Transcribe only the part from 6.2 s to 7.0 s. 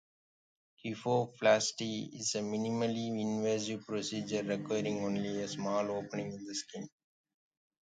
in the skin.